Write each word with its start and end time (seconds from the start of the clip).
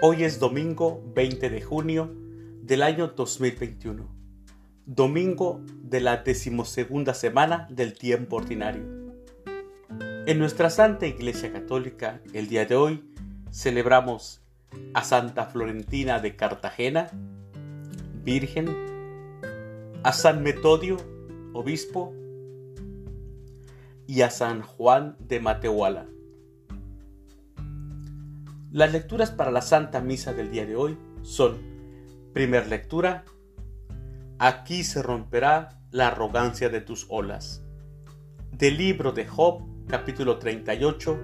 Hoy 0.00 0.22
es 0.22 0.38
domingo 0.38 1.02
20 1.16 1.50
de 1.50 1.60
junio 1.60 2.14
del 2.62 2.84
año 2.84 3.08
2021, 3.08 4.08
domingo 4.86 5.60
de 5.82 6.00
la 6.00 6.18
decimosegunda 6.18 7.14
semana 7.14 7.66
del 7.68 7.94
tiempo 7.94 8.36
ordinario. 8.36 8.84
En 10.26 10.38
nuestra 10.38 10.70
Santa 10.70 11.08
Iglesia 11.08 11.52
Católica, 11.52 12.20
el 12.32 12.46
día 12.46 12.64
de 12.64 12.76
hoy, 12.76 13.12
celebramos 13.50 14.40
a 14.94 15.02
Santa 15.02 15.46
Florentina 15.46 16.20
de 16.20 16.36
Cartagena, 16.36 17.10
Virgen, 18.22 18.68
a 20.04 20.12
San 20.12 20.44
Metodio, 20.44 20.98
Obispo, 21.54 22.14
y 24.06 24.22
a 24.22 24.30
San 24.30 24.62
Juan 24.62 25.16
de 25.18 25.40
Matehuala. 25.40 26.06
Las 28.78 28.92
lecturas 28.92 29.32
para 29.32 29.50
la 29.50 29.60
Santa 29.60 30.00
Misa 30.00 30.32
del 30.34 30.52
día 30.52 30.64
de 30.64 30.76
hoy 30.76 30.96
son, 31.22 31.58
primer 32.32 32.68
lectura, 32.68 33.24
aquí 34.38 34.84
se 34.84 35.02
romperá 35.02 35.80
la 35.90 36.06
arrogancia 36.06 36.68
de 36.68 36.80
tus 36.80 37.04
olas. 37.08 37.64
Del 38.52 38.78
libro 38.78 39.10
de 39.10 39.26
Job, 39.26 39.64
capítulo 39.88 40.38
38, 40.38 41.18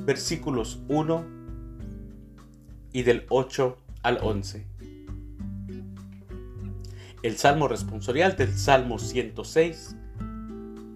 versículos 0.00 0.82
1 0.90 1.24
y 2.92 3.04
del 3.04 3.24
8 3.30 3.78
al 4.02 4.18
11. 4.22 4.66
El 7.22 7.38
Salmo 7.38 7.68
responsorial 7.68 8.36
del 8.36 8.52
Salmo 8.52 8.98
106. 8.98 9.96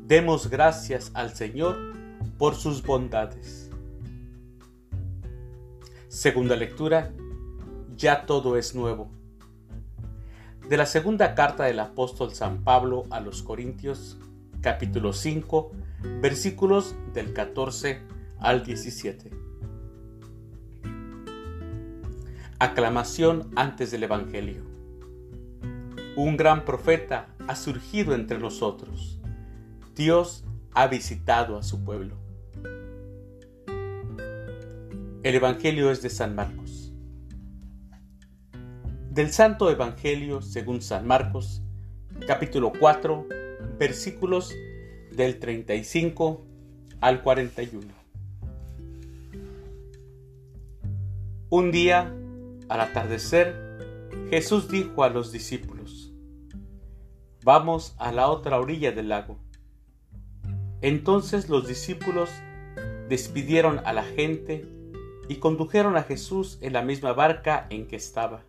Demos 0.06 0.50
gracias 0.50 1.10
al 1.14 1.34
Señor 1.34 1.78
por 2.36 2.55
sus 2.55 2.83
bondades. 2.83 3.71
Segunda 6.12 6.56
lectura, 6.56 7.10
ya 7.96 8.27
todo 8.27 8.58
es 8.58 8.74
nuevo. 8.74 9.10
De 10.68 10.77
la 10.77 10.84
segunda 10.84 11.34
carta 11.34 11.64
del 11.64 11.80
apóstol 11.80 12.34
San 12.34 12.64
Pablo 12.64 13.05
a 13.08 13.18
los 13.20 13.42
Corintios, 13.42 14.18
capítulo 14.60 15.14
5, 15.14 15.72
versículos 16.20 16.94
del 17.14 17.33
14 17.33 18.02
al 18.40 18.62
17. 18.62 19.30
Aclamación 22.58 23.50
antes 23.56 23.90
del 23.90 24.02
Evangelio. 24.02 24.66
Un 26.14 26.36
gran 26.36 26.66
profeta 26.66 27.28
ha 27.48 27.56
surgido 27.56 28.14
entre 28.14 28.38
nosotros. 28.38 29.18
Dios 29.96 30.44
ha 30.74 30.88
visitado 30.88 31.56
a 31.56 31.62
su 31.62 31.83
pueblo. 31.83 32.21
El 35.22 35.36
Evangelio 35.36 35.92
es 35.92 36.02
de 36.02 36.10
San 36.10 36.34
Marcos. 36.34 36.92
Del 39.08 39.30
Santo 39.30 39.70
Evangelio 39.70 40.42
según 40.42 40.82
San 40.82 41.06
Marcos, 41.06 41.62
capítulo 42.26 42.72
4, 42.76 43.28
versículos 43.78 44.52
del 45.12 45.38
35 45.38 46.44
al 47.00 47.22
41. 47.22 47.86
Un 51.50 51.70
día, 51.70 52.12
al 52.68 52.80
atardecer, 52.80 54.08
Jesús 54.28 54.68
dijo 54.68 55.04
a 55.04 55.08
los 55.08 55.30
discípulos, 55.30 56.12
Vamos 57.44 57.94
a 57.98 58.10
la 58.10 58.28
otra 58.28 58.58
orilla 58.58 58.90
del 58.90 59.10
lago. 59.10 59.38
Entonces 60.80 61.48
los 61.48 61.68
discípulos 61.68 62.28
despidieron 63.08 63.82
a 63.84 63.92
la 63.92 64.02
gente 64.02 64.81
y 65.28 65.36
condujeron 65.36 65.96
a 65.96 66.02
Jesús 66.02 66.58
en 66.60 66.72
la 66.72 66.83
misma 66.83 67.12
barca 67.12 67.66
en 67.70 67.86
que 67.86 67.96
estaba. 67.96 68.42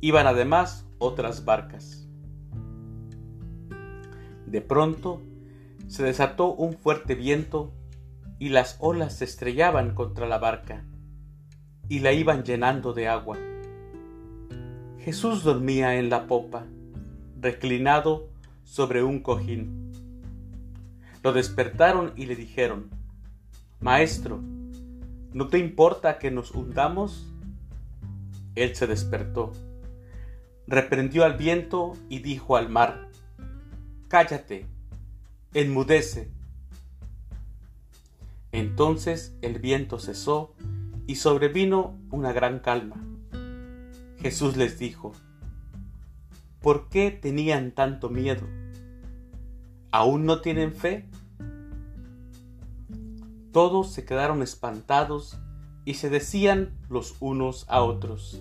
Iban 0.00 0.26
además 0.26 0.86
otras 0.98 1.44
barcas. 1.44 2.06
De 4.46 4.60
pronto 4.60 5.22
se 5.88 6.02
desató 6.02 6.52
un 6.52 6.74
fuerte 6.74 7.14
viento 7.14 7.72
y 8.38 8.48
las 8.48 8.76
olas 8.80 9.18
se 9.18 9.24
estrellaban 9.24 9.94
contra 9.94 10.26
la 10.26 10.38
barca 10.38 10.84
y 11.88 12.00
la 12.00 12.12
iban 12.12 12.44
llenando 12.44 12.92
de 12.92 13.08
agua. 13.08 13.38
Jesús 14.98 15.42
dormía 15.42 15.96
en 15.96 16.10
la 16.10 16.26
popa, 16.26 16.64
reclinado 17.40 18.28
sobre 18.64 19.02
un 19.02 19.20
cojín. 19.20 19.92
Lo 21.22 21.32
despertaron 21.32 22.12
y 22.16 22.26
le 22.26 22.36
dijeron, 22.36 22.90
Maestro, 23.80 24.40
¿No 25.32 25.48
te 25.48 25.58
importa 25.58 26.18
que 26.18 26.30
nos 26.30 26.50
hundamos? 26.52 27.26
Él 28.54 28.74
se 28.76 28.86
despertó, 28.86 29.52
reprendió 30.66 31.24
al 31.24 31.36
viento 31.36 31.94
y 32.08 32.18
dijo 32.18 32.56
al 32.56 32.68
mar, 32.68 33.08
Cállate, 34.08 34.66
enmudece. 35.54 36.30
Entonces 38.52 39.34
el 39.40 39.58
viento 39.58 39.98
cesó 39.98 40.54
y 41.06 41.16
sobrevino 41.16 41.98
una 42.10 42.32
gran 42.32 42.58
calma. 42.58 42.96
Jesús 44.20 44.56
les 44.56 44.78
dijo, 44.78 45.12
¿por 46.60 46.88
qué 46.90 47.10
tenían 47.10 47.72
tanto 47.72 48.08
miedo? 48.08 48.46
¿Aún 49.90 50.26
no 50.26 50.40
tienen 50.40 50.74
fe? 50.74 51.08
Todos 53.52 53.92
se 53.92 54.06
quedaron 54.06 54.42
espantados 54.42 55.38
y 55.84 55.94
se 55.94 56.08
decían 56.08 56.78
los 56.88 57.16
unos 57.20 57.66
a 57.68 57.82
otros, 57.82 58.40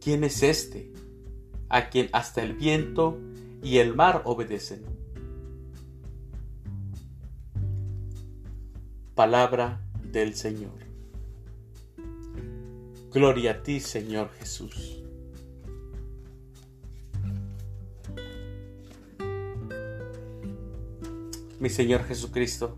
¿quién 0.00 0.22
es 0.22 0.42
este 0.42 0.92
a 1.68 1.90
quien 1.90 2.08
hasta 2.12 2.42
el 2.42 2.54
viento 2.54 3.18
y 3.62 3.78
el 3.78 3.96
mar 3.96 4.22
obedecen? 4.26 4.84
Palabra 9.16 9.80
del 10.04 10.34
Señor. 10.34 10.84
Gloria 13.12 13.52
a 13.52 13.62
ti, 13.62 13.80
Señor 13.80 14.30
Jesús. 14.38 15.02
Mi 21.58 21.70
Señor 21.70 22.04
Jesucristo, 22.04 22.76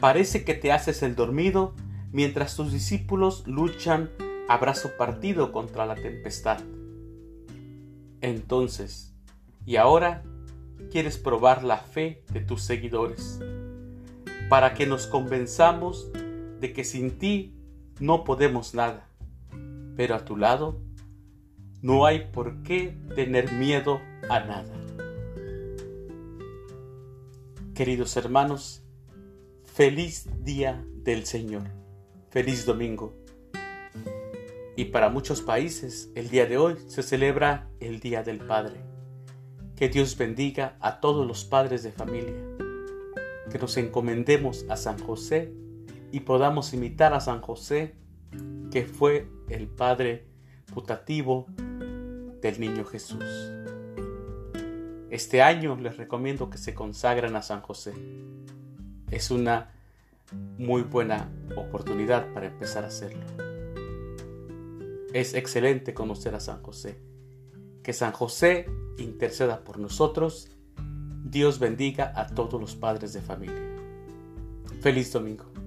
Parece 0.00 0.44
que 0.44 0.54
te 0.54 0.72
haces 0.72 1.02
el 1.02 1.16
dormido 1.16 1.74
mientras 2.12 2.54
tus 2.54 2.72
discípulos 2.72 3.46
luchan 3.46 4.10
a 4.48 4.56
brazo 4.56 4.90
partido 4.96 5.52
contra 5.52 5.86
la 5.86 5.96
tempestad. 5.96 6.58
Entonces, 8.20 9.14
y 9.66 9.76
ahora, 9.76 10.22
quieres 10.90 11.18
probar 11.18 11.64
la 11.64 11.78
fe 11.78 12.24
de 12.32 12.40
tus 12.40 12.62
seguidores, 12.62 13.40
para 14.48 14.74
que 14.74 14.86
nos 14.86 15.06
convenzamos 15.06 16.10
de 16.60 16.72
que 16.72 16.84
sin 16.84 17.18
ti 17.18 17.54
no 18.00 18.24
podemos 18.24 18.74
nada, 18.74 19.08
pero 19.96 20.14
a 20.14 20.24
tu 20.24 20.36
lado 20.36 20.80
no 21.82 22.06
hay 22.06 22.28
por 22.32 22.62
qué 22.62 22.96
tener 23.14 23.52
miedo 23.52 24.00
a 24.28 24.40
nada. 24.40 24.74
Queridos 27.74 28.16
hermanos, 28.16 28.82
Feliz 29.78 30.28
día 30.42 30.84
del 31.04 31.24
Señor. 31.24 31.62
Feliz 32.30 32.66
domingo. 32.66 33.14
Y 34.74 34.86
para 34.86 35.08
muchos 35.08 35.40
países, 35.40 36.10
el 36.16 36.30
día 36.30 36.46
de 36.46 36.58
hoy 36.58 36.74
se 36.88 37.04
celebra 37.04 37.70
el 37.78 38.00
Día 38.00 38.24
del 38.24 38.40
Padre. 38.40 38.80
Que 39.76 39.88
Dios 39.88 40.16
bendiga 40.16 40.76
a 40.80 40.98
todos 40.98 41.24
los 41.24 41.44
padres 41.44 41.84
de 41.84 41.92
familia. 41.92 42.34
Que 43.52 43.60
nos 43.60 43.76
encomendemos 43.76 44.66
a 44.68 44.76
San 44.76 44.98
José 44.98 45.54
y 46.10 46.18
podamos 46.18 46.74
imitar 46.74 47.14
a 47.14 47.20
San 47.20 47.40
José, 47.40 47.94
que 48.72 48.84
fue 48.84 49.30
el 49.48 49.68
Padre 49.68 50.26
putativo 50.74 51.46
del 52.42 52.58
niño 52.58 52.84
Jesús. 52.84 53.22
Este 55.08 55.40
año 55.40 55.76
les 55.76 55.96
recomiendo 55.96 56.50
que 56.50 56.58
se 56.58 56.74
consagren 56.74 57.36
a 57.36 57.42
San 57.42 57.60
José 57.60 57.94
es 59.10 59.30
una 59.30 59.72
muy 60.32 60.82
buena 60.82 61.30
oportunidad 61.56 62.32
para 62.32 62.46
empezar 62.46 62.84
a 62.84 62.88
hacerlo. 62.88 63.24
Es 65.12 65.34
excelente 65.34 65.94
conocer 65.94 66.34
a 66.34 66.40
San 66.40 66.62
José. 66.62 67.00
Que 67.82 67.92
San 67.92 68.12
José 68.12 68.66
interceda 68.98 69.64
por 69.64 69.78
nosotros. 69.78 70.50
Dios 71.24 71.58
bendiga 71.58 72.12
a 72.14 72.26
todos 72.26 72.60
los 72.60 72.76
padres 72.76 73.12
de 73.12 73.22
familia. 73.22 73.62
Feliz 74.80 75.12
domingo. 75.12 75.57